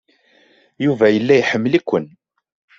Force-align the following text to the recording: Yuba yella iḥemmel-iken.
Yuba 0.85 1.05
yella 1.09 1.33
iḥemmel-iken. 1.37 2.05